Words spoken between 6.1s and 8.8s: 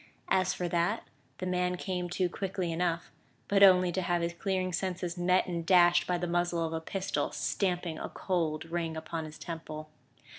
the muzzle of a pistol stamping a cold